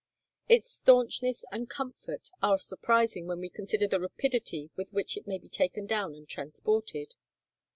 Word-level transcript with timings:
Its 0.49 0.67
stanchness 0.67 1.45
and 1.51 1.69
comfort 1.69 2.31
are 2.41 2.57
surprising 2.57 3.27
when 3.27 3.39
we 3.39 3.49
consider 3.51 3.85
the 3.87 3.99
rapidity 3.99 4.71
with 4.75 4.91
which 4.91 5.15
it 5.15 5.27
may 5.27 5.37
be 5.37 5.47
taken 5.47 5.85
down 5.85 6.15
and 6.15 6.27
transported. 6.27 7.13